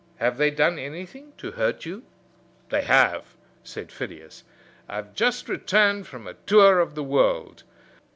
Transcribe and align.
"Have 0.15 0.39
they 0.39 0.49
done 0.49 0.79
anything 0.79 1.33
to 1.37 1.51
hurt 1.51 1.85
you?" 1.85 2.01
"They 2.69 2.81
have," 2.85 3.35
said 3.63 3.91
Phidias. 3.91 4.43
"I 4.89 4.95
have 4.95 5.13
just 5.13 5.47
returned 5.47 6.07
from 6.07 6.25
a 6.25 6.33
tour 6.33 6.79
of 6.79 6.95
the 6.95 7.03
world. 7.03 7.61